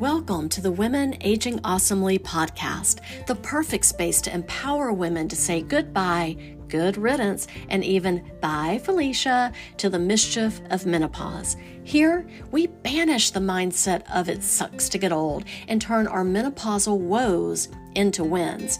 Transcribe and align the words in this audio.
Welcome 0.00 0.48
to 0.50 0.62
the 0.62 0.72
Women 0.72 1.14
Aging 1.20 1.60
Awesomely 1.62 2.18
podcast, 2.18 3.00
the 3.26 3.34
perfect 3.34 3.84
space 3.84 4.22
to 4.22 4.32
empower 4.32 4.94
women 4.94 5.28
to 5.28 5.36
say 5.36 5.60
goodbye, 5.60 6.56
good 6.68 6.96
riddance, 6.96 7.46
and 7.68 7.84
even 7.84 8.24
bye, 8.40 8.80
Felicia, 8.82 9.52
to 9.76 9.90
the 9.90 9.98
mischief 9.98 10.62
of 10.70 10.86
menopause. 10.86 11.58
Here, 11.84 12.26
we 12.50 12.68
banish 12.68 13.30
the 13.30 13.40
mindset 13.40 14.10
of 14.10 14.30
it 14.30 14.42
sucks 14.42 14.88
to 14.88 14.96
get 14.96 15.12
old 15.12 15.44
and 15.68 15.82
turn 15.82 16.06
our 16.06 16.24
menopausal 16.24 16.96
woes 16.96 17.68
into 17.94 18.24
wins. 18.24 18.78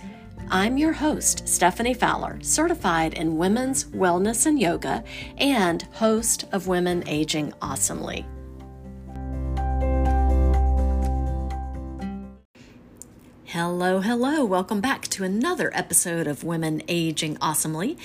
I'm 0.48 0.78
your 0.78 0.95
host, 0.95 1.46
Stephanie 1.46 1.92
Fowler, 1.92 2.38
certified 2.41 3.12
in 3.12 3.37
women's 3.37 3.84
wellness 3.91 4.46
and 4.46 4.59
yoga, 4.59 5.05
and 5.37 5.82
host 5.92 6.46
of 6.52 6.66
Women 6.66 7.06
Aging 7.06 7.52
Awesomely. 7.60 8.24
Hello, 13.83 14.01
hello. 14.01 14.45
Welcome 14.45 14.83
back 14.83 15.09
to 15.09 15.25
another 15.25 15.70
episode 15.75 16.27
of 16.27 16.45
Women 16.45 16.83
Aging 16.87 17.39
Awesomely. 17.41 17.97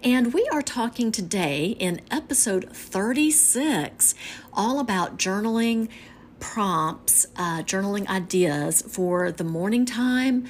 And 0.00 0.32
we 0.32 0.48
are 0.52 0.62
talking 0.62 1.10
today 1.10 1.74
in 1.80 2.02
episode 2.08 2.70
36 2.70 4.14
all 4.52 4.78
about 4.78 5.18
journaling 5.18 5.88
prompts, 6.38 7.26
uh, 7.34 7.64
journaling 7.64 8.06
ideas 8.06 8.82
for 8.82 9.32
the 9.32 9.42
morning 9.42 9.84
time 9.84 10.46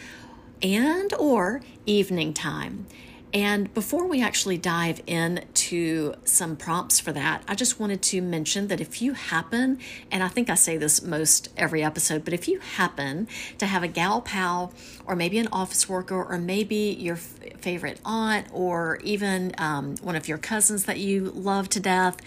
and 0.63 1.15
or 1.15 1.63
evening 1.87 2.35
time. 2.35 2.85
And 3.35 3.75
before 3.75 4.07
we 4.07 4.23
actually 4.23 4.59
dive 4.59 5.03
into 5.09 6.15
some 6.25 6.55
prompts 6.55 7.01
for 7.01 7.11
that, 7.11 7.43
I 7.49 7.57
just 7.57 7.81
wanted 7.81 8.01
to 8.03 8.23
mention 8.23 8.69
that 8.69 8.81
if 8.81 9.03
you 9.03 9.15
happen, 9.15 9.81
and 10.13 10.23
I 10.23 10.29
think 10.29 10.49
I 10.49 10.55
say 10.55 10.77
this 10.77 11.03
most 11.03 11.49
every 11.57 11.83
episode, 11.83 12.25
but 12.25 12.33
if 12.33 12.47
you 12.47 12.61
happen 12.61 13.27
to 13.59 13.67
have 13.67 13.83
a 13.83 13.89
gal 13.89 14.23
pal 14.23 14.73
or 15.05 15.17
maybe 15.17 15.39
an 15.39 15.49
office 15.51 15.89
worker 15.89 16.23
or 16.23 16.39
maybe 16.39 16.97
your 16.97 17.17
f- 17.17 17.59
favorite 17.59 18.01
aunt 18.05 18.47
or 18.53 19.01
even 19.03 19.53
um, 19.59 19.97
one 20.01 20.15
of 20.15 20.29
your 20.29 20.39
cousins 20.39 20.85
that 20.85 21.01
you 21.01 21.25
love 21.35 21.69
to 21.71 21.81
death, 21.81 22.19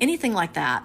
anything 0.00 0.32
like 0.32 0.54
that, 0.54 0.84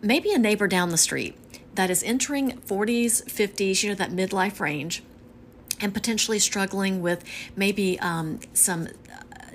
maybe 0.00 0.32
a 0.32 0.38
neighbor 0.38 0.66
down 0.66 0.88
the 0.88 0.96
street 0.96 1.36
that 1.74 1.90
is 1.90 2.02
entering 2.02 2.52
40s, 2.60 3.24
50s, 3.24 3.82
you 3.82 3.90
know, 3.90 3.94
that 3.94 4.10
midlife 4.10 4.58
range 4.58 5.02
and 5.82 5.92
potentially 5.92 6.38
struggling 6.38 7.02
with 7.02 7.24
maybe 7.54 8.00
um, 8.00 8.40
some 8.54 8.88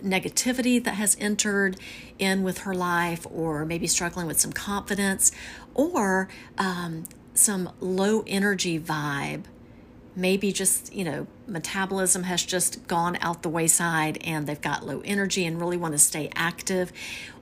negativity 0.03 0.83
that 0.83 0.95
has 0.95 1.17
entered 1.19 1.77
in 2.19 2.43
with 2.43 2.59
her 2.59 2.75
life, 2.75 3.25
or 3.31 3.65
maybe 3.65 3.87
struggling 3.87 4.27
with 4.27 4.39
some 4.39 4.51
confidence, 4.51 5.31
or 5.73 6.27
um, 6.57 7.05
some 7.33 7.71
low 7.79 8.23
energy 8.27 8.79
vibe 8.79 9.43
maybe 10.17 10.51
just, 10.51 10.91
you 10.91 11.05
know, 11.05 11.27
metabolism 11.45 12.23
has 12.23 12.43
just 12.43 12.87
gone 12.87 13.15
out 13.21 13.43
the 13.43 13.49
wayside 13.49 14.17
and 14.23 14.47
they've 14.47 14.59
got 14.59 14.83
low 14.83 14.99
energy 15.05 15.45
and 15.45 15.59
really 15.59 15.77
want 15.77 15.93
to 15.93 15.97
stay 15.99 16.27
active. 16.35 16.91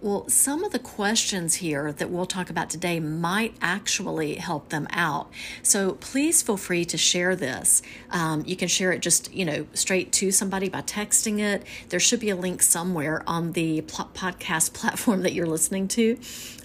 Well, 0.01 0.27
some 0.27 0.61
of 0.65 0.73
the 0.73 0.79
questions 0.79 1.55
here 1.55 1.93
that 1.93 2.09
we'll 2.09 2.25
talk 2.25 2.49
about 2.49 2.69
today 2.69 2.99
might 2.99 3.55
actually 3.61 4.35
help 4.35 4.69
them 4.69 4.87
out. 4.91 5.31
So 5.63 5.93
please 5.93 6.43
feel 6.43 6.57
free 6.57 6.83
to 6.85 6.97
share 6.97 7.33
this. 7.33 7.81
Um, 8.11 8.43
you 8.45 8.57
can 8.57 8.67
share 8.67 8.91
it 8.91 9.01
just, 9.01 9.33
you 9.33 9.45
know, 9.45 9.67
straight 9.73 10.11
to 10.13 10.29
somebody 10.31 10.67
by 10.67 10.81
texting 10.81 11.39
it. 11.39 11.63
There 11.89 11.99
should 12.01 12.19
be 12.19 12.29
a 12.29 12.35
link 12.35 12.61
somewhere 12.61 13.23
on 13.25 13.53
the 13.53 13.83
podcast 13.83 14.73
platform 14.73 15.21
that 15.23 15.31
you're 15.31 15.47
listening 15.47 15.87
to, 15.89 16.19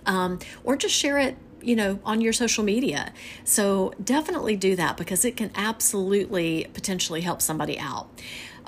um, 0.07 0.41
or 0.65 0.75
just 0.75 0.95
share 0.95 1.19
it 1.19 1.37
you 1.63 1.77
know, 1.77 1.99
on 2.05 2.21
your 2.21 2.33
social 2.33 2.65
media. 2.65 3.13
So 3.45 3.93
definitely 4.03 4.57
do 4.57 4.77
that 4.77 4.97
because 4.97 5.25
it 5.25 5.37
can 5.37 5.51
absolutely 5.55 6.67
potentially 6.73 7.21
help 7.21 7.43
somebody 7.43 7.79
out. 7.79 8.09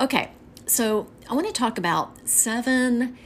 Okay, 0.00 0.30
so 0.66 1.06
I 1.28 1.34
want 1.34 1.46
to 1.46 1.52
talk 1.52 1.78
about 1.78 2.28
seven 2.28 3.18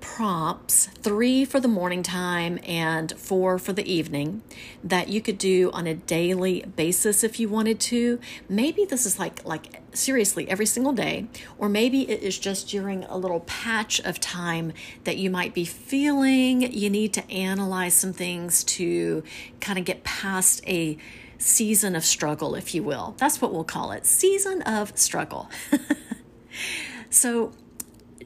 prompts 0.00 0.86
three 1.02 1.44
for 1.44 1.60
the 1.60 1.68
morning 1.68 2.02
time 2.02 2.58
and 2.64 3.12
four 3.18 3.58
for 3.58 3.72
the 3.72 3.90
evening 3.90 4.42
that 4.82 5.08
you 5.08 5.20
could 5.20 5.38
do 5.38 5.70
on 5.72 5.86
a 5.86 5.94
daily 5.94 6.64
basis 6.76 7.24
if 7.24 7.38
you 7.40 7.48
wanted 7.48 7.80
to. 7.80 8.18
Maybe 8.48 8.84
this 8.84 9.06
is 9.06 9.18
like 9.18 9.44
like 9.44 9.82
seriously 9.92 10.48
every 10.48 10.66
single 10.66 10.92
day 10.92 11.26
or 11.58 11.68
maybe 11.68 12.08
it 12.10 12.22
is 12.22 12.38
just 12.38 12.68
during 12.68 13.04
a 13.04 13.16
little 13.16 13.40
patch 13.40 14.00
of 14.00 14.20
time 14.20 14.72
that 15.04 15.16
you 15.16 15.30
might 15.30 15.54
be 15.54 15.64
feeling 15.64 16.60
you 16.72 16.90
need 16.90 17.12
to 17.14 17.30
analyze 17.30 17.94
some 17.94 18.12
things 18.12 18.62
to 18.64 19.22
kind 19.60 19.78
of 19.78 19.84
get 19.84 20.04
past 20.04 20.62
a 20.66 20.98
season 21.38 21.94
of 21.96 22.04
struggle 22.04 22.54
if 22.54 22.74
you 22.74 22.82
will. 22.82 23.14
That's 23.18 23.40
what 23.40 23.52
we'll 23.52 23.64
call 23.64 23.92
it 23.92 24.06
season 24.06 24.62
of 24.62 24.98
struggle. 24.98 25.50
So 27.10 27.52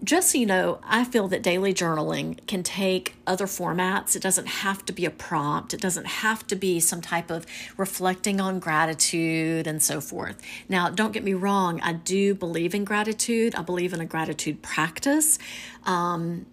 just 0.03 0.31
so 0.31 0.39
you 0.39 0.47
know, 0.47 0.81
I 0.85 1.05
feel 1.05 1.29
that 1.29 1.43
daily 1.43 1.75
journaling 1.75 2.47
can 2.47 2.63
take 2.63 3.17
other 3.27 3.47
formats. 3.47 4.17
It 4.17 4.23
doesn't 4.23 4.47
have 4.47 4.85
to 4.87 4.93
be 4.93 5.05
a 5.05 5.11
prompt, 5.11 5.75
it 5.75 5.81
doesn't 5.81 6.07
have 6.07 6.47
to 6.49 6.57
be 6.57 6.81
some 6.81 7.01
type 7.01 7.31
of 7.31 7.47
reflecting 7.77 8.41
on 8.41 8.59
gratitude 8.59 9.67
and 9.67 9.83
so 9.83 10.01
forth. 10.01 10.41
Now, 10.69 10.91
don't 10.91 11.13
get 11.13 11.25
me 11.25 11.35
wrong, 11.35 11.81
I 11.81 11.93
do 11.93 12.35
believe 12.35 12.75
in 12.75 12.85
gratitude, 12.85 13.55
I 13.55 13.63
believe 13.63 13.93
in 13.93 14.01
a 14.01 14.07
gratitude 14.07 14.63
practice. 14.63 15.39
Um, 15.85 16.47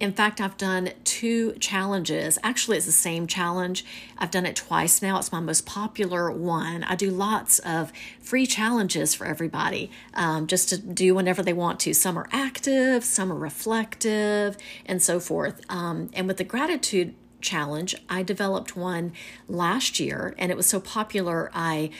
in 0.00 0.12
fact, 0.12 0.40
I've 0.40 0.56
done 0.56 0.90
two 1.04 1.52
challenges. 1.60 2.38
Actually, 2.42 2.78
it's 2.78 2.86
the 2.86 2.92
same 2.92 3.26
challenge. 3.26 3.84
I've 4.16 4.30
done 4.30 4.46
it 4.46 4.56
twice 4.56 5.02
now. 5.02 5.18
It's 5.18 5.30
my 5.30 5.40
most 5.40 5.66
popular 5.66 6.30
one. 6.30 6.82
I 6.84 6.96
do 6.96 7.10
lots 7.10 7.58
of 7.58 7.92
free 8.18 8.46
challenges 8.46 9.14
for 9.14 9.26
everybody 9.26 9.90
um, 10.14 10.46
just 10.46 10.70
to 10.70 10.78
do 10.78 11.14
whenever 11.14 11.42
they 11.42 11.52
want 11.52 11.80
to. 11.80 11.92
Some 11.92 12.18
are 12.18 12.28
active, 12.32 13.04
some 13.04 13.30
are 13.30 13.36
reflective, 13.36 14.56
and 14.86 15.02
so 15.02 15.20
forth. 15.20 15.60
Um, 15.68 16.10
and 16.14 16.26
with 16.26 16.38
the 16.38 16.44
gratitude 16.44 17.14
challenge, 17.42 17.94
I 18.08 18.22
developed 18.22 18.74
one 18.74 19.12
last 19.48 20.00
year 20.00 20.34
and 20.38 20.50
it 20.50 20.56
was 20.56 20.66
so 20.66 20.80
popular, 20.80 21.50
I 21.52 21.90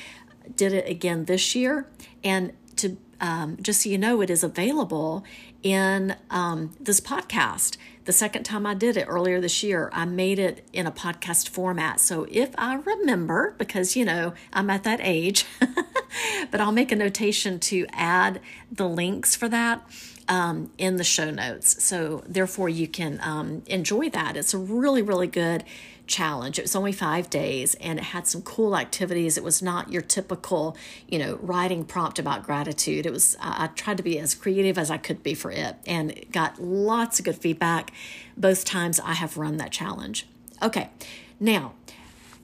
did 0.56 0.72
it 0.72 0.88
again 0.88 1.26
this 1.26 1.54
year. 1.54 1.86
And 2.24 2.52
to 2.76 2.96
um, 3.20 3.58
just 3.60 3.82
so 3.82 3.90
you 3.90 3.98
know, 3.98 4.22
it 4.22 4.30
is 4.30 4.42
available 4.42 5.24
in 5.62 6.16
um, 6.30 6.72
this 6.80 7.00
podcast. 7.00 7.76
The 8.04 8.12
second 8.12 8.44
time 8.44 8.66
I 8.66 8.74
did 8.74 8.96
it 8.96 9.04
earlier 9.08 9.40
this 9.40 9.62
year, 9.62 9.90
I 9.92 10.04
made 10.06 10.38
it 10.38 10.66
in 10.72 10.86
a 10.86 10.92
podcast 10.92 11.50
format. 11.50 12.00
So 12.00 12.26
if 12.30 12.50
I 12.56 12.76
remember, 12.76 13.54
because 13.58 13.94
you 13.94 14.04
know 14.04 14.32
I'm 14.52 14.70
at 14.70 14.84
that 14.84 15.00
age, 15.02 15.44
but 16.50 16.60
I'll 16.60 16.72
make 16.72 16.92
a 16.92 16.96
notation 16.96 17.60
to 17.60 17.86
add 17.92 18.40
the 18.72 18.88
links 18.88 19.36
for 19.36 19.48
that. 19.50 19.82
Um, 20.30 20.70
in 20.78 20.94
the 20.94 21.02
show 21.02 21.32
notes. 21.32 21.82
So, 21.82 22.22
therefore, 22.24 22.68
you 22.68 22.86
can 22.86 23.18
um, 23.20 23.64
enjoy 23.66 24.10
that. 24.10 24.36
It's 24.36 24.54
a 24.54 24.58
really, 24.58 25.02
really 25.02 25.26
good 25.26 25.64
challenge. 26.10 26.58
It 26.58 26.62
was 26.62 26.76
only 26.76 26.92
five 26.92 27.30
days 27.30 27.74
and 27.76 27.98
it 27.98 28.06
had 28.06 28.26
some 28.26 28.42
cool 28.42 28.76
activities. 28.76 29.38
It 29.38 29.44
was 29.44 29.62
not 29.62 29.90
your 29.90 30.02
typical, 30.02 30.76
you 31.08 31.18
know, 31.18 31.38
writing 31.40 31.84
prompt 31.84 32.18
about 32.18 32.44
gratitude. 32.44 33.06
It 33.06 33.12
was, 33.12 33.36
I, 33.40 33.64
I 33.64 33.66
tried 33.68 33.96
to 33.96 34.02
be 34.02 34.18
as 34.18 34.34
creative 34.34 34.76
as 34.76 34.90
I 34.90 34.98
could 34.98 35.22
be 35.22 35.34
for 35.34 35.50
it 35.50 35.76
and 35.86 36.26
got 36.30 36.60
lots 36.60 37.18
of 37.18 37.24
good 37.24 37.36
feedback 37.36 37.92
both 38.36 38.64
times 38.64 39.00
I 39.00 39.14
have 39.14 39.38
run 39.38 39.56
that 39.58 39.70
challenge. 39.70 40.26
Okay, 40.62 40.90
now, 41.38 41.72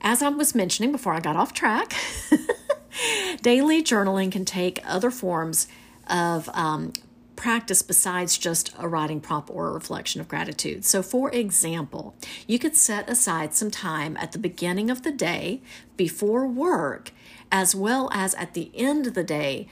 as 0.01 0.23
I 0.23 0.29
was 0.29 0.55
mentioning 0.55 0.91
before 0.91 1.13
I 1.13 1.19
got 1.19 1.35
off 1.35 1.53
track, 1.53 1.93
daily 3.41 3.83
journaling 3.83 4.31
can 4.31 4.45
take 4.45 4.79
other 4.85 5.11
forms 5.11 5.67
of 6.09 6.49
um, 6.53 6.93
practice 7.37 7.81
besides 7.81 8.37
just 8.37 8.73
a 8.77 8.89
writing 8.89 9.21
prompt 9.21 9.49
or 9.49 9.69
a 9.69 9.71
reflection 9.71 10.19
of 10.19 10.27
gratitude. 10.27 10.83
So, 10.83 11.01
for 11.01 11.31
example, 11.31 12.15
you 12.45 12.59
could 12.59 12.75
set 12.75 13.09
aside 13.09 13.53
some 13.53 13.71
time 13.71 14.17
at 14.17 14.33
the 14.33 14.39
beginning 14.39 14.89
of 14.89 15.03
the 15.03 15.11
day 15.11 15.61
before 15.95 16.45
work, 16.45 17.11
as 17.49 17.73
well 17.73 18.09
as 18.11 18.33
at 18.35 18.53
the 18.53 18.71
end 18.73 19.07
of 19.07 19.13
the 19.13 19.23
day 19.23 19.67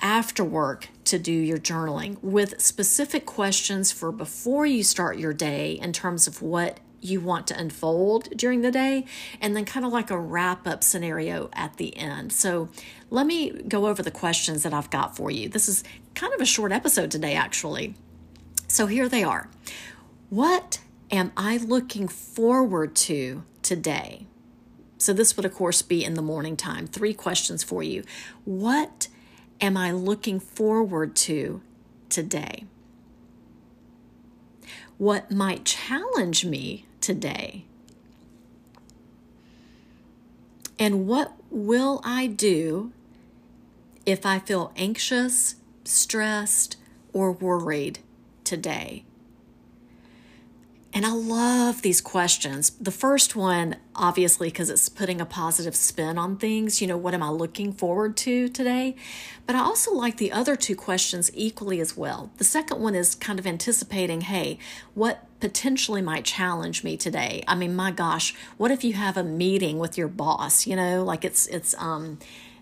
after 0.00 0.44
work 0.44 0.88
to 1.04 1.18
do 1.18 1.32
your 1.32 1.58
journaling 1.58 2.22
with 2.22 2.60
specific 2.60 3.26
questions 3.26 3.90
for 3.92 4.12
before 4.12 4.66
you 4.66 4.82
start 4.82 5.18
your 5.18 5.32
day 5.32 5.72
in 5.72 5.92
terms 5.92 6.26
of 6.26 6.42
what 6.42 6.80
you 7.00 7.20
want 7.20 7.46
to 7.46 7.58
unfold 7.58 8.28
during 8.36 8.62
the 8.62 8.70
day, 8.70 9.04
and 9.40 9.54
then 9.54 9.64
kind 9.64 9.84
of 9.84 9.92
like 9.92 10.10
a 10.10 10.18
wrap 10.18 10.66
up 10.66 10.82
scenario 10.82 11.48
at 11.52 11.76
the 11.76 11.96
end. 11.96 12.32
So, 12.32 12.68
let 13.10 13.26
me 13.26 13.50
go 13.50 13.86
over 13.86 14.02
the 14.02 14.10
questions 14.10 14.62
that 14.64 14.74
I've 14.74 14.90
got 14.90 15.16
for 15.16 15.30
you. 15.30 15.48
This 15.48 15.68
is 15.68 15.84
kind 16.16 16.34
of 16.34 16.40
a 16.40 16.46
short 16.46 16.72
episode 16.72 17.12
today, 17.12 17.34
actually. 17.34 17.94
So, 18.66 18.86
here 18.86 19.08
they 19.08 19.22
are. 19.22 19.48
What 20.28 20.80
am 21.12 21.30
I 21.36 21.58
looking 21.58 22.08
forward 22.08 22.96
to 22.96 23.44
today? 23.62 24.26
So, 24.98 25.12
this 25.12 25.36
would, 25.36 25.46
of 25.46 25.54
course, 25.54 25.82
be 25.82 26.04
in 26.04 26.14
the 26.14 26.22
morning 26.22 26.56
time. 26.56 26.88
Three 26.88 27.14
questions 27.14 27.62
for 27.62 27.84
you. 27.84 28.02
What 28.44 29.06
am 29.60 29.76
I 29.76 29.92
looking 29.92 30.40
forward 30.40 31.14
to 31.16 31.62
today? 32.08 32.64
what 34.98 35.30
might 35.30 35.64
challenge 35.64 36.44
me 36.44 36.86
today? 37.00 37.64
And 40.78 41.06
what 41.06 41.32
will 41.50 42.00
I 42.04 42.26
do 42.26 42.92
if 44.04 44.24
I 44.24 44.38
feel 44.38 44.72
anxious, 44.76 45.56
stressed, 45.88 46.76
or 47.12 47.32
worried 47.32 48.00
today? 48.44 49.04
And 50.96 51.04
I 51.04 51.12
love 51.12 51.82
these 51.82 52.00
questions. 52.00 52.70
The 52.70 52.90
first 52.90 53.36
one, 53.36 53.76
obviously, 53.94 54.48
because 54.48 54.70
it's 54.70 54.88
putting 54.88 55.20
a 55.20 55.26
positive 55.26 55.76
spin 55.76 56.16
on 56.16 56.38
things. 56.38 56.80
You 56.80 56.86
know, 56.86 56.96
what 56.96 57.12
am 57.12 57.22
I 57.22 57.28
looking 57.28 57.74
forward 57.74 58.16
to 58.18 58.48
today? 58.48 58.96
But 59.46 59.56
I 59.56 59.58
also 59.58 59.92
like 59.92 60.16
the 60.16 60.32
other 60.32 60.56
two 60.56 60.74
questions 60.74 61.30
equally 61.34 61.80
as 61.80 61.98
well. 61.98 62.30
The 62.38 62.44
second 62.44 62.80
one 62.80 62.94
is 62.94 63.14
kind 63.14 63.38
of 63.38 63.46
anticipating 63.46 64.22
hey, 64.22 64.58
what 64.94 65.26
potentially 65.38 66.00
might 66.00 66.24
challenge 66.24 66.82
me 66.82 66.96
today? 66.96 67.44
I 67.46 67.56
mean, 67.56 67.76
my 67.76 67.90
gosh, 67.90 68.34
what 68.56 68.70
if 68.70 68.82
you 68.82 68.94
have 68.94 69.18
a 69.18 69.22
meeting 69.22 69.78
with 69.78 69.98
your 69.98 70.08
boss? 70.08 70.66
You 70.66 70.76
know, 70.76 71.04
like 71.04 71.26
it's, 71.26 71.46
it's, 71.48 71.74
um, 71.74 72.18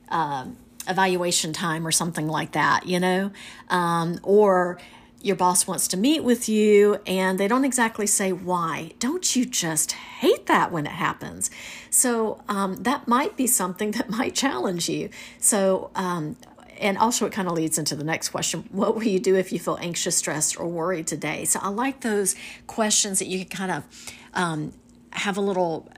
uh, 0.09 0.47
evaluation 0.89 1.53
time 1.53 1.87
or 1.87 1.93
something 1.93 2.29
like 2.29 2.53
that, 2.53 2.87
you 2.87 3.01
know? 3.01 3.31
Um, 3.69 4.19
or, 4.23 4.79
your 5.25 5.37
boss 5.37 5.67
wants 5.67 5.89
to 5.89 5.97
meet 5.97 6.23
with 6.23 6.51
you 6.51 6.99
and 7.07 7.41
they 7.41 7.49
don't 7.49 7.65
exactly 7.65 8.07
say 8.07 8.31
why. 8.31 8.93
Don't 8.99 9.35
you 9.35 9.47
just 9.47 9.93
hate 9.93 10.45
that 10.47 10.71
when 10.71 10.85
it 10.85 10.93
happens? 10.93 11.51
So 11.89 12.43
um, 12.47 12.77
that 12.83 13.09
might 13.09 13.35
be 13.35 13.47
something 13.47 13.91
that 13.93 14.11
might 14.11 14.35
challenge 14.35 14.89
you. 14.89 15.09
So, 15.41 15.91
um, 15.95 16.37
and 16.79 16.99
also 16.99 17.25
it 17.25 17.33
kind 17.33 17.49
of 17.49 17.55
leads 17.55 17.79
into 17.79 17.95
the 17.97 18.05
next 18.05 18.31
question 18.31 18.69
what 18.73 18.97
will 18.97 19.05
you 19.05 19.21
do 19.21 19.37
if 19.37 19.53
you 19.53 19.61
feel 19.61 19.79
anxious 19.81 20.17
stressed 20.17 20.59
or 20.59 20.67
worried 20.67 21.07
today 21.07 21.45
so 21.45 21.61
i 21.63 21.69
like 21.69 22.01
those 22.01 22.35
questions 22.67 23.21
that 23.21 23.29
you 23.29 23.39
can 23.45 23.49
kind 23.49 23.71
of 23.71 24.13
um, 24.35 24.73
have 25.11 25.37
a 25.37 25.41
little 25.41 25.89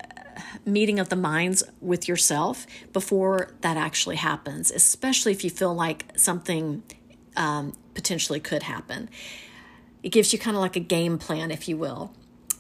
meeting 0.65 0.99
of 0.99 1.09
the 1.09 1.17
minds 1.17 1.63
with 1.81 2.09
yourself 2.09 2.67
before 2.93 3.55
that 3.61 3.77
actually 3.77 4.17
happens 4.17 4.71
especially 4.71 5.33
if 5.33 5.45
you 5.45 5.51
feel 5.51 5.75
like 5.75 6.05
something 6.17 6.83
um, 7.37 7.73
potentially 7.95 8.41
could 8.41 8.65
happen. 8.65 9.09
It 10.03 10.11
gives 10.11 10.33
you 10.33 10.39
kind 10.39 10.57
of 10.57 10.61
like 10.61 10.77
a 10.77 10.81
game 10.81 11.19
plan, 11.19 11.51
if 11.51 11.69
you 11.69 11.77
will. 11.77 12.13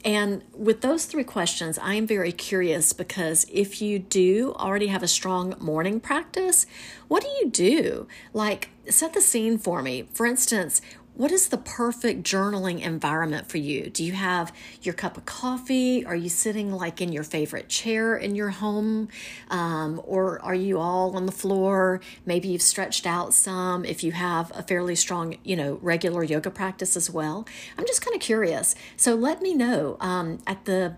And 0.04 0.44
with 0.52 0.82
those 0.82 1.06
three 1.06 1.24
questions, 1.24 1.78
I 1.78 1.94
am 1.94 2.06
very 2.06 2.30
curious 2.30 2.92
because 2.92 3.44
if 3.52 3.82
you 3.82 3.98
do 3.98 4.54
already 4.56 4.86
have 4.86 5.02
a 5.02 5.08
strong 5.08 5.54
morning 5.58 5.98
practice, 6.00 6.66
what 7.08 7.22
do 7.22 7.28
you 7.40 7.50
do? 7.50 8.06
Like, 8.32 8.70
set 8.88 9.14
the 9.14 9.20
scene 9.20 9.58
for 9.58 9.82
me. 9.82 10.08
For 10.12 10.24
instance, 10.26 10.80
what 11.16 11.32
is 11.32 11.48
the 11.48 11.56
perfect 11.56 12.22
journaling 12.24 12.80
environment 12.82 13.48
for 13.48 13.56
you? 13.56 13.88
Do 13.88 14.04
you 14.04 14.12
have 14.12 14.52
your 14.82 14.94
cup 14.94 15.16
of 15.16 15.24
coffee? 15.24 16.04
Are 16.04 16.14
you 16.14 16.28
sitting 16.28 16.70
like 16.72 17.00
in 17.00 17.10
your 17.10 17.24
favorite 17.24 17.68
chair 17.68 18.16
in 18.16 18.34
your 18.34 18.50
home? 18.50 19.08
Um, 19.48 20.00
or 20.04 20.40
are 20.42 20.54
you 20.54 20.78
all 20.78 21.16
on 21.16 21.24
the 21.24 21.32
floor? 21.32 22.00
Maybe 22.26 22.48
you've 22.48 22.62
stretched 22.62 23.06
out 23.06 23.32
some 23.32 23.84
if 23.84 24.04
you 24.04 24.12
have 24.12 24.52
a 24.54 24.62
fairly 24.62 24.94
strong, 24.94 25.38
you 25.42 25.56
know, 25.56 25.78
regular 25.80 26.22
yoga 26.22 26.50
practice 26.50 26.96
as 26.96 27.08
well. 27.08 27.46
I'm 27.78 27.86
just 27.86 28.04
kind 28.04 28.14
of 28.14 28.20
curious. 28.20 28.74
So 28.96 29.14
let 29.14 29.40
me 29.40 29.54
know 29.54 29.96
um, 30.00 30.38
at 30.46 30.66
the 30.66 30.96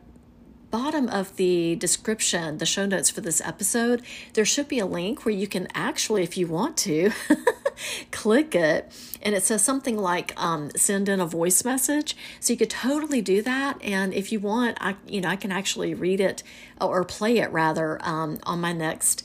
bottom 0.71 1.09
of 1.09 1.37
the 1.37 1.77
description, 1.77 2.59
the 2.59 2.67
show 2.67 2.87
notes 2.87 3.11
for 3.11 3.21
this 3.21 3.41
episode, 3.41 4.03
there 4.35 4.45
should 4.45 4.69
be 4.69 4.79
a 4.79 4.87
link 4.87 5.25
where 5.25 5.35
you 5.35 5.47
can 5.47 5.69
actually, 5.75 6.23
if 6.23 6.37
you 6.37 6.47
want 6.47 6.77
to, 6.79 7.11
click 8.11 8.55
it. 8.55 8.93
And 9.23 9.35
it 9.35 9.43
says 9.43 9.65
something 9.65 9.97
like 9.97 10.33
um, 10.41 10.71
send 10.77 11.09
in 11.09 11.21
a 11.21 11.27
voice 11.27 11.65
message. 11.65 12.17
So 12.41 12.53
you 12.53 12.59
could 12.59 12.71
totally 12.71 13.21
do 13.21 13.43
that. 13.43 13.83
And 13.83 14.15
if 14.15 14.31
you 14.33 14.41
want, 14.41 14.79
I 14.81 14.97
you 15.07 15.21
know 15.21 15.29
I 15.29 15.37
can 15.37 15.53
actually 15.53 15.95
read 15.95 16.21
it 16.21 16.43
or 16.81 17.05
play 17.05 17.39
it 17.39 17.51
rather 17.51 17.99
um, 18.03 18.39
on 18.45 18.61
my 18.61 18.73
next 18.73 19.25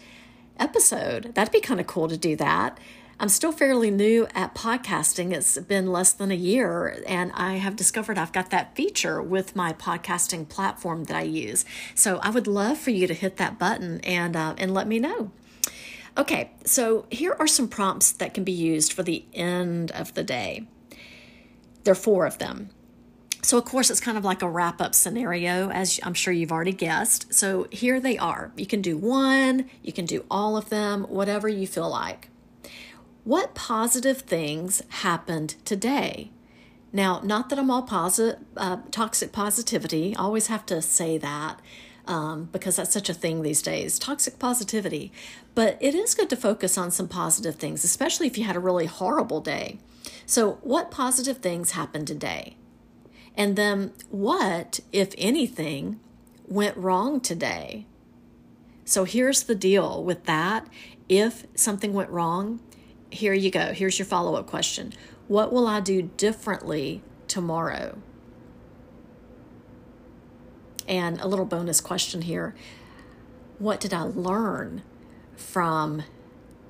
episode. 0.57 1.35
That'd 1.35 1.51
be 1.51 1.59
kind 1.59 1.79
of 1.79 1.87
cool 1.87 2.07
to 2.07 2.17
do 2.17 2.35
that. 2.37 2.79
I'm 3.19 3.29
still 3.29 3.51
fairly 3.51 3.91
new 3.91 4.27
at 4.33 4.55
podcasting. 4.55 5.33
It's 5.33 5.57
been 5.59 5.91
less 5.91 6.13
than 6.13 6.31
a 6.31 6.35
year, 6.35 7.03
and 7.05 7.31
I 7.35 7.53
have 7.53 7.75
discovered 7.75 8.17
I've 8.17 8.31
got 8.31 8.49
that 8.49 8.75
feature 8.75 9.21
with 9.21 9.55
my 9.55 9.71
podcasting 9.71 10.49
platform 10.49 11.03
that 11.05 11.15
I 11.15 11.21
use. 11.21 11.63
So 11.93 12.17
I 12.17 12.31
would 12.31 12.47
love 12.47 12.77
for 12.79 12.89
you 12.89 13.05
to 13.07 13.13
hit 13.13 13.37
that 13.37 13.59
button 13.59 13.99
and 14.01 14.35
uh, 14.35 14.55
and 14.57 14.73
let 14.73 14.87
me 14.87 14.99
know. 14.99 15.31
Okay, 16.17 16.51
so 16.65 17.05
here 17.11 17.35
are 17.39 17.47
some 17.47 17.67
prompts 17.67 18.11
that 18.13 18.33
can 18.33 18.43
be 18.43 18.51
used 18.51 18.93
for 18.93 19.03
the 19.03 19.25
end 19.33 19.91
of 19.91 20.13
the 20.15 20.23
day. 20.23 20.67
There 21.83 21.91
are 21.91 21.95
four 21.95 22.25
of 22.25 22.39
them. 22.39 22.69
So, 23.41 23.57
of 23.57 23.65
course, 23.65 23.89
it's 23.89 23.99
kind 23.99 24.17
of 24.17 24.23
like 24.23 24.41
a 24.41 24.49
wrap 24.49 24.79
up 24.79 24.95
scenario, 24.95 25.69
as 25.69 25.99
I'm 26.01 26.13
sure 26.13 26.31
you've 26.31 26.51
already 26.51 26.71
guessed. 26.71 27.33
So, 27.33 27.67
here 27.71 27.99
they 27.99 28.17
are. 28.17 28.53
You 28.55 28.65
can 28.65 28.81
do 28.81 28.95
one, 28.95 29.69
you 29.81 29.91
can 29.91 30.05
do 30.05 30.23
all 30.31 30.55
of 30.55 30.69
them, 30.69 31.03
whatever 31.03 31.49
you 31.49 31.67
feel 31.67 31.89
like. 31.89 32.29
What 33.23 33.55
positive 33.55 34.19
things 34.19 34.81
happened 34.89 35.55
today? 35.63 36.31
Now, 36.91 37.21
not 37.23 37.49
that 37.49 37.57
I'm 37.57 37.71
all 37.71 37.83
positive, 37.83 38.41
uh, 38.57 38.77
toxic 38.91 39.31
positivity. 39.31 40.15
I 40.15 40.21
always 40.21 40.47
have 40.47 40.65
to 40.67 40.81
say 40.81 41.17
that 41.17 41.61
um, 42.05 42.49
because 42.51 42.75
that's 42.75 42.91
such 42.91 43.09
a 43.09 43.13
thing 43.13 43.41
these 43.41 43.61
days 43.61 43.97
toxic 43.97 44.39
positivity. 44.39 45.11
But 45.55 45.77
it 45.79 45.95
is 45.95 46.15
good 46.15 46.29
to 46.31 46.35
focus 46.35 46.77
on 46.77 46.91
some 46.91 47.07
positive 47.07 47.55
things, 47.55 47.83
especially 47.83 48.27
if 48.27 48.37
you 48.37 48.43
had 48.43 48.57
a 48.57 48.59
really 48.59 48.87
horrible 48.87 49.39
day. 49.39 49.79
So, 50.25 50.53
what 50.61 50.91
positive 50.91 51.37
things 51.37 51.71
happened 51.71 52.07
today? 52.07 52.57
And 53.35 53.55
then, 53.55 53.93
what, 54.09 54.81
if 54.91 55.13
anything, 55.17 55.99
went 56.47 56.75
wrong 56.75 57.21
today? 57.21 57.85
So, 58.83 59.05
here's 59.05 59.43
the 59.43 59.55
deal 59.55 60.03
with 60.03 60.25
that. 60.25 60.67
If 61.07 61.45
something 61.55 61.93
went 61.93 62.09
wrong, 62.09 62.59
here 63.13 63.33
you 63.33 63.51
go. 63.51 63.73
Here's 63.73 63.97
your 63.99 64.05
follow 64.05 64.35
up 64.35 64.47
question 64.47 64.93
What 65.27 65.51
will 65.53 65.67
I 65.67 65.79
do 65.79 66.03
differently 66.17 67.01
tomorrow? 67.27 67.97
And 70.87 71.19
a 71.21 71.27
little 71.27 71.45
bonus 71.45 71.79
question 71.79 72.23
here 72.23 72.55
What 73.59 73.79
did 73.79 73.93
I 73.93 74.01
learn 74.01 74.83
from 75.35 76.03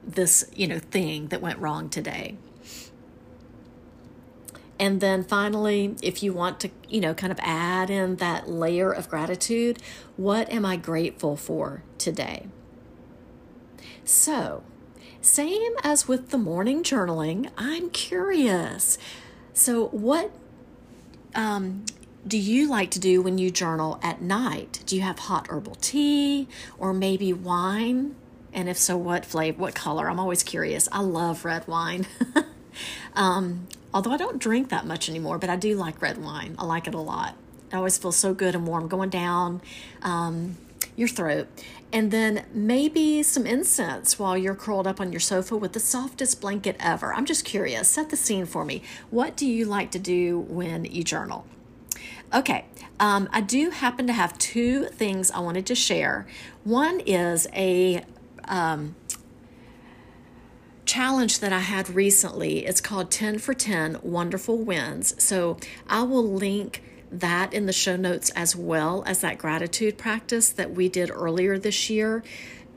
this, 0.06 0.50
you 0.54 0.68
know, 0.68 0.80
thing 0.80 1.28
that 1.28 1.42
went 1.42 1.60
wrong 1.60 1.90
today? 1.90 2.38
And 4.80 5.00
then 5.00 5.24
finally, 5.24 5.96
if 6.01 6.22
you 6.22 6.34
want 6.34 6.60
to, 6.62 6.72
you 6.89 7.00
know, 7.00 7.13
kind 7.13 7.31
of 7.31 7.39
add 7.42 7.89
in 7.89 8.18
that 8.18 8.50
layer 8.50 8.92
of 8.92 9.10
gratitude, 9.10 9.80
what 10.18 10.51
am 10.51 10.66
I 10.66 10.75
grateful 10.75 11.38
for 11.38 11.84
today? 11.98 12.48
So, 14.03 14.63
same 15.25 15.74
as 15.84 16.08
with 16.08 16.30
the 16.30 16.38
morning 16.38 16.84
journaling, 16.84 17.50
I'm 17.58 17.89
curious. 17.89 18.98
So, 19.53 19.88
what 19.88 20.32
um, 21.34 21.86
do 22.27 22.38
you 22.38 22.70
like 22.70 22.92
to 22.92 23.00
do 23.00 23.22
when 23.22 23.38
you 23.38 23.50
journal 23.50 24.00
at 24.03 24.22
night? 24.22 24.82
Do 24.86 24.96
you 24.96 25.01
have 25.01 25.20
hot 25.20 25.48
herbal 25.50 25.75
tea 25.75 26.48
or 26.77 26.94
maybe 26.94 27.32
wine? 27.32 28.15
And 28.51 28.70
if 28.70 28.77
so, 28.77 28.98
what 28.98 29.25
flavor, 29.25 29.60
what 29.60 29.75
color? 29.75 30.10
I'm 30.10 30.20
always 30.20 30.44
curious. 30.44 30.89
I 30.92 31.00
love 31.00 31.46
red 31.46 31.68
wine. 31.68 32.06
um, 33.15 33.68
although 33.94 34.12
I 34.12 34.18
don't 34.18 34.39
drink 34.39 34.70
that 34.70 34.86
much 34.86 35.10
anymore, 35.10 35.38
but 35.38 35.50
I 35.50 35.56
do 35.56 35.75
like 35.75 36.01
red 36.01 36.18
wine. 36.18 36.56
I 36.60 36.65
like 36.65 36.88
it 36.88 36.94
a 36.94 37.00
lot. 37.00 37.36
It 37.72 37.75
always 37.75 37.98
feels 37.98 38.15
so 38.15 38.34
good 38.34 38.56
and 38.56 38.68
warm 38.68 38.88
going 38.88 39.10
down 39.10 39.62
um, 40.01 40.58
your 40.96 41.08
throat 41.08 41.48
and 41.94 42.10
then 42.10 42.46
maybe 42.52 43.22
some 43.22 43.46
incense 43.46 44.18
while 44.18 44.36
you're 44.36 44.56
curled 44.56 44.88
up 44.88 45.00
on 45.00 45.14
your 45.14 45.20
sofa 45.20 45.56
with 45.56 45.74
the 45.74 45.80
softest 45.80 46.42
blanket 46.42 46.76
ever. 46.80 47.14
I'm 47.14 47.26
just 47.26 47.46
curious. 47.46 47.88
Set 47.88 48.10
the 48.10 48.18
scene 48.18 48.48
for 48.48 48.66
me. 48.66 48.82
What 49.12 49.38
do 49.38 49.46
you 49.46 49.66
like 49.66 49.92
to 49.92 50.00
do 50.00 50.40
when 50.40 50.86
you 50.86 51.04
journal? 51.04 51.46
Okay, 52.34 52.66
um, 53.00 53.30
I 53.32 53.42
do 53.42 53.70
happen 53.70 54.08
to 54.08 54.14
have 54.14 54.36
two 54.40 54.86
things 54.86 55.30
I 55.30 55.40
wanted 55.40 55.68
to 55.68 55.76
share. 55.76 56.26
One 56.64 57.00
is 57.02 57.48
a 57.54 58.04
um, 58.46 58.96
challenge 60.86 61.40
that 61.42 61.54
I 61.54 61.60
had 61.60 61.92
recently. 61.92 62.66
It's 62.66 62.82
called 62.82 63.12
10 63.12 63.38
for 63.38 63.54
10 63.54 64.00
Wonderful 64.02 64.58
Wins. 64.58 65.14
So 65.24 65.58
I 65.88 66.02
will 66.02 66.28
link 66.28 66.82
that 67.20 67.53
in 67.53 67.65
the 67.65 67.74
show 67.74 67.96
notes 67.96 68.32
as 68.32 68.55
well 68.55 69.03
as 69.05 69.22
that 69.22 69.38
gratitude 69.38 69.98
practice 69.98 70.50
that 70.50 70.72
we 70.72 70.89
did 70.89 71.12
earlier 71.12 71.58
this 71.58 71.89
year. 71.89 72.24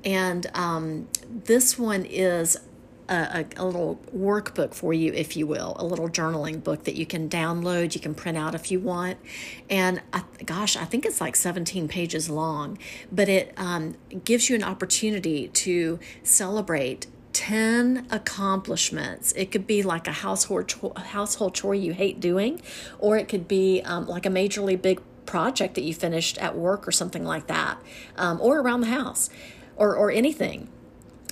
And 0.04 0.46
um, 0.54 1.08
this 1.28 1.78
one 1.78 2.04
is 2.04 2.58
a, 3.08 3.44
a, 3.56 3.64
little 3.64 4.00
workbook 4.14 4.74
for 4.74 4.92
you, 4.92 5.12
if 5.12 5.36
you 5.36 5.46
will, 5.46 5.76
a 5.78 5.84
little 5.84 6.08
journaling 6.08 6.62
book 6.62 6.84
that 6.84 6.96
you 6.96 7.06
can 7.06 7.28
download, 7.28 7.94
you 7.94 8.00
can 8.00 8.14
print 8.14 8.36
out 8.36 8.54
if 8.54 8.70
you 8.70 8.80
want. 8.80 9.18
And 9.70 10.02
I, 10.12 10.24
gosh, 10.44 10.76
I 10.76 10.84
think 10.84 11.06
it's 11.06 11.20
like 11.20 11.36
17 11.36 11.88
pages 11.88 12.28
long, 12.28 12.78
but 13.10 13.28
it 13.28 13.52
um, 13.56 13.96
gives 14.24 14.48
you 14.48 14.56
an 14.56 14.64
opportunity 14.64 15.48
to 15.48 15.98
celebrate 16.22 17.06
10 17.36 18.06
accomplishments. 18.10 19.32
It 19.32 19.50
could 19.50 19.66
be 19.66 19.82
like 19.82 20.08
a 20.08 20.12
household 20.12 20.68
chore, 20.68 20.94
household 20.96 21.54
chore 21.54 21.74
you 21.74 21.92
hate 21.92 22.18
doing, 22.18 22.62
or 22.98 23.18
it 23.18 23.28
could 23.28 23.46
be 23.46 23.82
um, 23.84 24.06
like 24.06 24.24
a 24.24 24.30
majorly 24.30 24.80
big 24.80 25.02
project 25.26 25.74
that 25.74 25.82
you 25.82 25.92
finished 25.92 26.38
at 26.38 26.56
work 26.56 26.88
or 26.88 26.92
something 26.92 27.24
like 27.24 27.46
that, 27.48 27.76
um, 28.16 28.40
or 28.40 28.60
around 28.60 28.80
the 28.80 28.86
house. 28.86 29.28
or, 29.76 29.94
or 29.94 30.10
anything. 30.10 30.68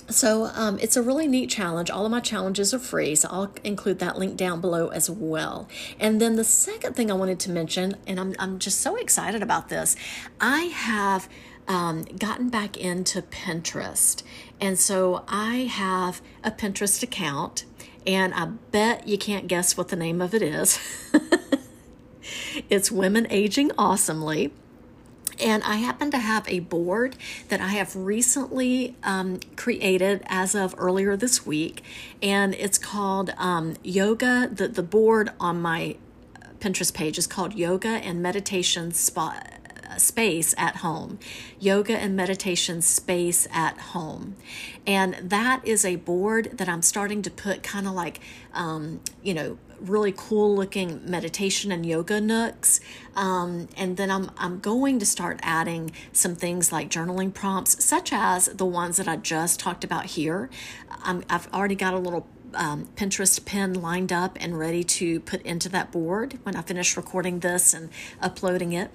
So 0.07 0.51
um, 0.53 0.77
it's 0.79 0.95
a 0.95 1.01
really 1.01 1.27
neat 1.27 1.49
challenge. 1.49 1.89
All 1.89 2.05
of 2.05 2.11
my 2.11 2.19
challenges 2.19 2.71
are 2.75 2.79
free, 2.79 3.15
so 3.15 3.27
I'll 3.31 3.51
include 3.63 3.97
that 3.97 4.19
link 4.19 4.37
down 4.37 4.61
below 4.61 4.89
as 4.89 5.09
well. 5.09 5.67
And 5.99 6.21
then 6.21 6.35
the 6.35 6.43
second 6.43 6.95
thing 6.95 7.09
I 7.09 7.15
wanted 7.15 7.39
to 7.39 7.49
mention, 7.49 7.95
and 8.05 8.19
I'm, 8.19 8.35
I'm 8.37 8.59
just 8.59 8.79
so 8.81 8.95
excited 8.97 9.41
about 9.41 9.69
this, 9.69 9.95
I 10.39 10.65
have 10.65 11.27
um, 11.67 12.03
gotten 12.03 12.49
back 12.49 12.77
into 12.77 13.21
Pinterest. 13.21 14.23
And 14.59 14.79
so 14.79 15.23
I 15.27 15.69
have 15.71 16.21
a 16.43 16.51
Pinterest 16.51 17.01
account, 17.03 17.65
and 18.05 18.33
I 18.33 18.45
bet 18.45 19.07
you 19.07 19.17
can't 19.17 19.47
guess 19.47 19.77
what 19.77 19.89
the 19.89 19.95
name 19.95 20.21
of 20.21 20.33
it 20.33 20.41
is. 20.41 20.79
it's 22.69 22.91
Women 22.91 23.27
Aging 23.29 23.71
Awesomely. 23.77 24.53
And 25.37 25.63
I 25.63 25.75
happen 25.75 26.11
to 26.11 26.17
have 26.17 26.47
a 26.47 26.61
board 26.61 27.17
that 27.49 27.59
I 27.59 27.69
have 27.69 27.93
recently 27.93 28.95
um, 29.03 29.41
created 29.57 30.23
as 30.27 30.55
of 30.55 30.73
earlier 30.77 31.17
this 31.17 31.45
week. 31.45 31.83
And 32.21 32.53
it's 32.55 32.77
called 32.77 33.33
um, 33.37 33.75
Yoga. 33.83 34.49
The, 34.49 34.69
the 34.69 34.83
board 34.83 35.31
on 35.37 35.61
my 35.61 35.97
Pinterest 36.59 36.93
page 36.93 37.17
is 37.17 37.27
called 37.27 37.53
Yoga 37.53 37.89
and 37.89 38.23
Meditation 38.23 38.93
Spot 38.93 39.54
space 40.01 40.53
at 40.57 40.77
home, 40.77 41.19
yoga 41.59 41.97
and 41.97 42.15
meditation 42.15 42.81
space 42.81 43.47
at 43.51 43.77
home. 43.77 44.35
And 44.85 45.15
that 45.15 45.65
is 45.65 45.85
a 45.85 45.95
board 45.97 46.57
that 46.57 46.69
I'm 46.69 46.81
starting 46.81 47.21
to 47.23 47.31
put 47.31 47.63
kind 47.63 47.87
of 47.87 47.93
like, 47.93 48.19
um, 48.53 49.01
you 49.23 49.33
know, 49.33 49.57
really 49.79 50.13
cool 50.15 50.55
looking 50.55 51.01
meditation 51.09 51.71
and 51.71 51.85
yoga 51.85 52.21
nooks. 52.21 52.79
Um, 53.15 53.67
and 53.75 53.97
then 53.97 54.09
I'm, 54.09 54.31
I'm 54.37 54.59
going 54.59 54.99
to 54.99 55.05
start 55.05 55.39
adding 55.43 55.91
some 56.13 56.35
things 56.35 56.71
like 56.71 56.89
journaling 56.89 57.33
prompts, 57.33 57.83
such 57.83 58.11
as 58.13 58.45
the 58.47 58.65
ones 58.65 58.97
that 58.97 59.07
I 59.07 59.17
just 59.17 59.59
talked 59.59 59.83
about 59.83 60.05
here. 60.05 60.49
i 60.89 61.21
have 61.29 61.49
already 61.53 61.75
got 61.75 61.93
a 61.93 61.99
little 61.99 62.27
um, 62.55 62.87
Pinterest 62.95 63.43
pin 63.45 63.73
lined 63.73 64.11
up 64.11 64.37
and 64.39 64.57
ready 64.57 64.83
to 64.83 65.19
put 65.19 65.41
into 65.43 65.69
that 65.69 65.91
board 65.91 66.39
when 66.43 66.55
I 66.55 66.61
finish 66.61 66.95
recording 66.97 67.39
this 67.39 67.73
and 67.73 67.89
uploading 68.21 68.73
it. 68.73 68.91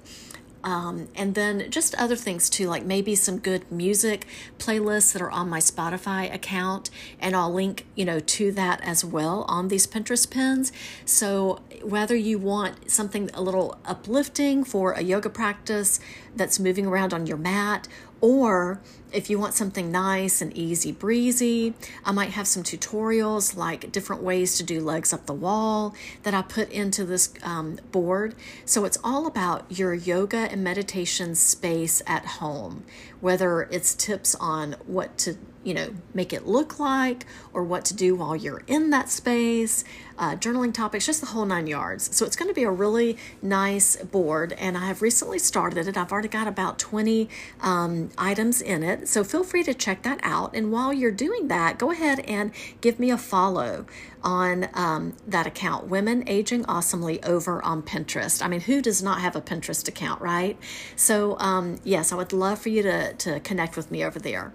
Um, 0.63 1.07
and 1.15 1.33
then 1.33 1.71
just 1.71 1.95
other 1.95 2.15
things 2.15 2.49
too, 2.49 2.67
like 2.67 2.85
maybe 2.85 3.15
some 3.15 3.39
good 3.39 3.71
music 3.71 4.27
playlists 4.59 5.13
that 5.13 5.21
are 5.21 5.31
on 5.31 5.49
my 5.49 5.59
Spotify 5.59 6.31
account, 6.33 6.89
and 7.19 7.35
I'll 7.35 7.51
link, 7.51 7.87
you 7.95 8.05
know, 8.05 8.19
to 8.19 8.51
that 8.51 8.79
as 8.81 9.03
well 9.03 9.43
on 9.47 9.69
these 9.69 9.87
Pinterest 9.87 10.29
pins. 10.29 10.71
So 11.03 11.61
whether 11.83 12.15
you 12.15 12.37
want 12.37 12.91
something 12.91 13.29
a 13.33 13.41
little 13.41 13.79
uplifting 13.85 14.63
for 14.63 14.91
a 14.91 15.01
yoga 15.01 15.29
practice 15.29 15.99
that's 16.35 16.59
moving 16.59 16.85
around 16.85 17.13
on 17.13 17.25
your 17.25 17.37
mat, 17.37 17.87
or 18.21 18.79
if 19.11 19.29
you 19.29 19.37
want 19.37 19.53
something 19.53 19.91
nice 19.91 20.41
and 20.41 20.55
easy 20.55 20.91
breezy, 20.91 21.73
I 22.05 22.11
might 22.11 22.29
have 22.29 22.47
some 22.47 22.63
tutorials 22.63 23.57
like 23.57 23.91
different 23.91 24.23
ways 24.23 24.57
to 24.57 24.63
do 24.63 24.79
legs 24.79 25.11
up 25.11 25.25
the 25.25 25.33
wall 25.33 25.95
that 26.23 26.33
I 26.33 26.41
put 26.41 26.71
into 26.71 27.03
this 27.03 27.33
um, 27.43 27.79
board. 27.91 28.35
So 28.63 28.85
it's 28.85 28.97
all 29.03 29.27
about 29.27 29.65
your 29.69 29.93
yoga 29.93 30.37
and 30.37 30.63
meditation 30.63 31.35
space 31.35 32.01
at 32.07 32.25
home, 32.25 32.83
whether 33.19 33.63
it's 33.63 33.93
tips 33.95 34.35
on 34.35 34.75
what 34.85 35.17
to 35.19 35.37
you 35.63 35.73
know, 35.73 35.93
make 36.13 36.33
it 36.33 36.47
look 36.47 36.79
like 36.79 37.25
or 37.53 37.63
what 37.63 37.85
to 37.85 37.93
do 37.93 38.15
while 38.15 38.35
you're 38.35 38.63
in 38.67 38.89
that 38.89 39.09
space, 39.09 39.83
uh, 40.17 40.35
journaling 40.35 40.73
topics, 40.73 41.05
just 41.05 41.21
the 41.21 41.27
whole 41.27 41.45
nine 41.45 41.67
yards. 41.67 42.15
So 42.15 42.25
it's 42.25 42.35
going 42.35 42.49
to 42.49 42.53
be 42.53 42.63
a 42.63 42.71
really 42.71 43.17
nice 43.41 43.95
board, 43.97 44.53
and 44.53 44.77
I 44.77 44.87
have 44.87 45.01
recently 45.01 45.39
started 45.39 45.87
it. 45.87 45.97
I've 45.97 46.11
already 46.11 46.27
got 46.27 46.47
about 46.47 46.79
20 46.79 47.29
um, 47.61 48.09
items 48.17 48.61
in 48.61 48.83
it. 48.83 49.07
So 49.07 49.23
feel 49.23 49.43
free 49.43 49.63
to 49.63 49.73
check 49.73 50.03
that 50.03 50.19
out. 50.23 50.55
And 50.55 50.71
while 50.71 50.93
you're 50.93 51.11
doing 51.11 51.47
that, 51.47 51.77
go 51.77 51.91
ahead 51.91 52.19
and 52.21 52.51
give 52.81 52.99
me 52.99 53.09
a 53.09 53.17
follow 53.17 53.85
on 54.23 54.69
um, 54.73 55.13
that 55.27 55.47
account, 55.47 55.87
Women 55.87 56.23
Aging 56.27 56.65
Awesomely, 56.65 57.23
over 57.23 57.63
on 57.63 57.81
Pinterest. 57.81 58.43
I 58.43 58.47
mean, 58.47 58.61
who 58.61 58.81
does 58.81 59.01
not 59.01 59.21
have 59.21 59.35
a 59.35 59.41
Pinterest 59.41 59.87
account, 59.87 60.21
right? 60.21 60.57
So, 60.95 61.37
um, 61.39 61.79
yes, 61.83 62.11
I 62.11 62.15
would 62.15 62.33
love 62.33 62.59
for 62.59 62.69
you 62.69 62.83
to, 62.83 63.13
to 63.13 63.39
connect 63.39 63.75
with 63.75 63.91
me 63.91 64.03
over 64.03 64.19
there. 64.19 64.53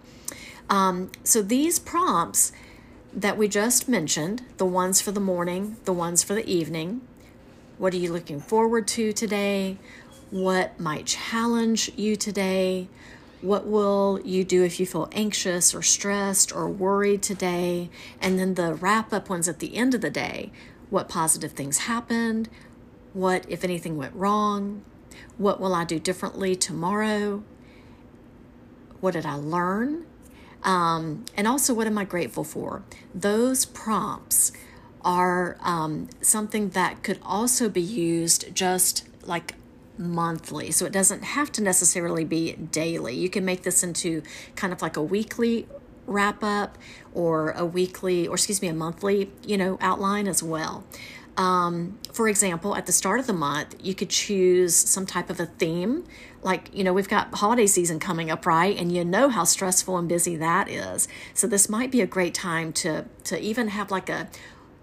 Um, 0.68 1.10
so 1.22 1.42
these 1.42 1.78
prompts 1.78 2.52
that 3.12 3.38
we 3.38 3.48
just 3.48 3.88
mentioned, 3.88 4.42
the 4.56 4.66
ones 4.66 5.00
for 5.00 5.12
the 5.12 5.20
morning, 5.20 5.76
the 5.84 5.92
ones 5.92 6.22
for 6.22 6.34
the 6.34 6.48
evening, 6.48 7.00
what 7.78 7.92
are 7.94 7.98
you 7.98 8.12
looking 8.12 8.40
forward 8.40 8.88
to 8.88 9.12
today? 9.12 9.78
What 10.30 10.78
might 10.80 11.06
challenge 11.06 11.92
you 11.96 12.16
today? 12.16 12.88
What 13.42 13.66
will 13.66 14.20
you 14.24 14.44
do 14.44 14.64
if 14.64 14.80
you 14.80 14.86
feel 14.86 15.08
anxious 15.12 15.74
or 15.74 15.82
stressed 15.82 16.54
or 16.54 16.68
worried 16.68 17.22
today? 17.22 17.90
And 18.20 18.38
then 18.38 18.54
the 18.54 18.74
wrap 18.74 19.12
up 19.12 19.28
ones 19.28 19.46
at 19.46 19.60
the 19.60 19.76
end 19.76 19.94
of 19.94 20.00
the 20.00 20.10
day. 20.10 20.50
What 20.90 21.08
positive 21.08 21.52
things 21.52 21.78
happened? 21.78 22.48
What, 23.12 23.44
if 23.48 23.62
anything, 23.62 23.96
went 23.96 24.14
wrong? 24.14 24.82
What 25.38 25.60
will 25.60 25.74
I 25.74 25.84
do 25.84 25.98
differently 25.98 26.56
tomorrow? 26.56 27.44
What 29.00 29.12
did 29.12 29.26
I 29.26 29.34
learn? 29.34 30.06
Um, 30.62 31.24
and 31.36 31.46
also, 31.46 31.74
what 31.74 31.86
am 31.86 31.98
I 31.98 32.04
grateful 32.04 32.44
for? 32.44 32.82
Those 33.14 33.64
prompts 33.64 34.52
are 35.02 35.56
um, 35.60 36.08
something 36.20 36.70
that 36.70 37.02
could 37.04 37.20
also 37.22 37.68
be 37.68 37.80
used 37.80 38.52
just 38.54 39.08
like 39.24 39.54
monthly. 39.98 40.70
So 40.70 40.84
it 40.84 40.92
doesn't 40.92 41.22
have 41.22 41.52
to 41.52 41.62
necessarily 41.62 42.24
be 42.24 42.52
daily. 42.52 43.14
You 43.14 43.30
can 43.30 43.44
make 43.44 43.62
this 43.62 43.82
into 43.82 44.22
kind 44.56 44.72
of 44.72 44.82
like 44.82 44.96
a 44.96 45.02
weekly 45.02 45.68
wrap 46.06 46.42
up 46.42 46.76
or 47.14 47.50
a 47.52 47.64
weekly, 47.64 48.26
or 48.26 48.34
excuse 48.34 48.60
me, 48.60 48.68
a 48.68 48.74
monthly, 48.74 49.30
you 49.44 49.56
know, 49.56 49.78
outline 49.80 50.28
as 50.28 50.42
well. 50.42 50.84
Um, 51.36 51.98
for 52.12 52.28
example, 52.28 52.74
at 52.76 52.86
the 52.86 52.92
start 52.92 53.20
of 53.20 53.26
the 53.26 53.32
month, 53.32 53.76
you 53.82 53.94
could 53.94 54.08
choose 54.08 54.74
some 54.74 55.04
type 55.04 55.28
of 55.28 55.38
a 55.38 55.46
theme. 55.46 56.04
Like, 56.42 56.70
you 56.72 56.82
know, 56.82 56.94
we've 56.94 57.08
got 57.08 57.34
holiday 57.34 57.66
season 57.66 57.98
coming 57.98 58.30
up, 58.30 58.46
right? 58.46 58.76
And 58.76 58.90
you 58.90 59.04
know 59.04 59.28
how 59.28 59.44
stressful 59.44 59.98
and 59.98 60.08
busy 60.08 60.36
that 60.36 60.68
is. 60.68 61.08
So 61.34 61.46
this 61.46 61.68
might 61.68 61.90
be 61.90 62.00
a 62.00 62.06
great 62.06 62.34
time 62.34 62.72
to 62.74 63.06
to 63.24 63.38
even 63.40 63.68
have 63.68 63.90
like 63.90 64.08
a 64.08 64.28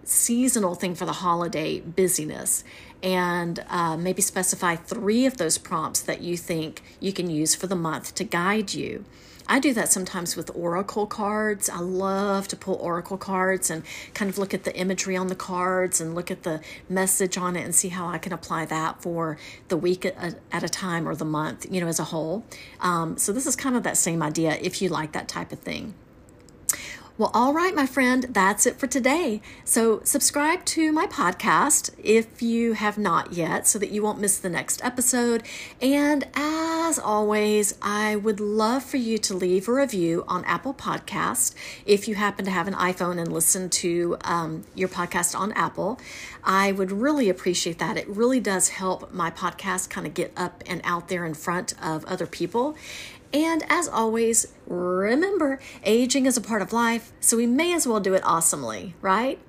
seasonal 0.03 0.75
thing 0.75 0.95
for 0.95 1.05
the 1.05 1.13
holiday 1.13 1.79
busyness 1.79 2.63
and 3.01 3.63
uh, 3.69 3.97
maybe 3.97 4.21
specify 4.21 4.75
three 4.75 5.25
of 5.25 5.37
those 5.37 5.57
prompts 5.57 6.01
that 6.01 6.21
you 6.21 6.37
think 6.37 6.81
you 6.99 7.13
can 7.13 7.29
use 7.29 7.55
for 7.55 7.67
the 7.67 7.75
month 7.75 8.15
to 8.15 8.23
guide 8.23 8.73
you. 8.73 9.05
I 9.47 9.59
do 9.59 9.73
that 9.73 9.89
sometimes 9.89 10.35
with 10.35 10.49
oracle 10.55 11.05
cards. 11.05 11.69
I 11.69 11.79
love 11.79 12.47
to 12.49 12.55
pull 12.55 12.75
oracle 12.75 13.17
cards 13.17 13.69
and 13.69 13.83
kind 14.13 14.29
of 14.29 14.37
look 14.37 14.53
at 14.53 14.63
the 14.63 14.75
imagery 14.75 15.17
on 15.17 15.27
the 15.27 15.35
cards 15.35 15.99
and 15.99 16.15
look 16.15 16.31
at 16.31 16.43
the 16.43 16.61
message 16.89 17.37
on 17.37 17.55
it 17.55 17.63
and 17.63 17.75
see 17.75 17.89
how 17.89 18.07
I 18.07 18.17
can 18.17 18.33
apply 18.33 18.65
that 18.65 19.01
for 19.01 19.37
the 19.67 19.77
week 19.77 20.05
at, 20.05 20.63
a 20.63 20.69
time 20.69 21.07
or 21.07 21.15
the 21.15 21.25
month, 21.25 21.65
you 21.69 21.81
know, 21.81 21.87
as 21.87 21.99
a 21.99 22.05
whole. 22.05 22.45
Um, 22.79 23.17
so, 23.17 23.33
this 23.33 23.45
is 23.45 23.55
kind 23.55 23.75
of 23.75 23.83
that 23.83 23.97
same 23.97 24.23
idea 24.23 24.57
if 24.61 24.81
you 24.81 24.89
like 24.89 25.11
that 25.11 25.27
type 25.27 25.51
of 25.51 25.59
thing. 25.59 25.93
Well, 27.15 27.29
all 27.31 27.53
right, 27.53 27.75
my 27.75 27.85
friend, 27.85 28.25
that's 28.31 28.65
it 28.65 28.79
for 28.79 28.87
today. 28.87 29.39
So, 29.63 30.01
subscribe 30.03 30.65
to 30.65 30.91
my 30.91 31.05
podcast 31.05 31.91
if 32.03 32.41
you 32.41 32.73
have 32.73 32.97
not 32.97 33.33
yet 33.33 33.67
so 33.67 33.77
that 33.77 33.91
you 33.91 34.01
won't 34.01 34.19
miss 34.19 34.39
the 34.39 34.49
next 34.49 34.83
episode. 34.83 35.43
And 35.79 36.27
as 36.33 36.97
always, 36.97 37.77
I 37.83 38.15
would 38.15 38.39
love 38.39 38.83
for 38.83 38.97
you 38.97 39.19
to 39.19 39.35
leave 39.35 39.67
a 39.67 39.73
review 39.73 40.23
on 40.27 40.43
Apple 40.45 40.73
Podcast 40.73 41.53
if 41.85 42.07
you 42.07 42.15
happen 42.15 42.45
to 42.45 42.51
have 42.51 42.67
an 42.67 42.73
iPhone 42.73 43.19
and 43.19 43.31
listen 43.31 43.69
to 43.69 44.17
um, 44.23 44.63
your 44.73 44.89
podcast 44.89 45.37
on 45.39 45.51
Apple. 45.51 45.99
I 46.43 46.71
would 46.71 46.91
really 46.91 47.29
appreciate 47.29 47.77
that. 47.77 47.95
It 47.95 48.09
really 48.09 48.39
does 48.39 48.69
help 48.69 49.13
my 49.13 49.29
podcast 49.29 49.91
kind 49.91 50.07
of 50.07 50.15
get 50.15 50.33
up 50.35 50.63
and 50.65 50.81
out 50.83 51.09
there 51.09 51.27
in 51.27 51.35
front 51.35 51.75
of 51.79 52.05
other 52.05 52.25
people. 52.25 52.75
And 53.33 53.63
as 53.67 53.87
always, 53.87 54.53
remember 54.67 55.59
aging 55.83 56.27
is 56.27 56.37
a 56.37 56.41
part 56.41 56.61
of 56.61 56.71
life, 56.71 57.11
so 57.19 57.35
we 57.35 57.47
may 57.47 57.73
as 57.73 57.87
well 57.87 57.99
do 57.99 58.13
it 58.13 58.23
awesomely, 58.23 58.93
right? 59.01 59.39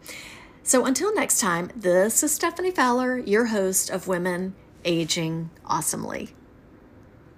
So 0.62 0.86
until 0.86 1.14
next 1.14 1.40
time, 1.40 1.70
this 1.76 2.22
is 2.22 2.34
Stephanie 2.34 2.70
Fowler, 2.70 3.18
your 3.18 3.46
host 3.46 3.90
of 3.90 4.08
Women 4.08 4.54
Aging 4.86 5.50
Awesomely. 5.66 6.30